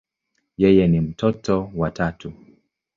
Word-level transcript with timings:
Yeye 0.57 0.87
ni 0.87 0.99
mtoto 1.01 1.71
wa 1.75 1.91
tatu. 1.91 2.33